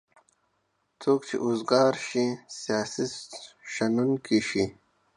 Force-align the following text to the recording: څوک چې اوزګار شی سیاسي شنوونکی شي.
څوک 1.01 1.21
چې 1.27 1.35
اوزګار 1.45 1.93
شی 2.07 2.25
سیاسي 2.59 3.05
شنوونکی 3.73 4.39
شي. 4.49 4.63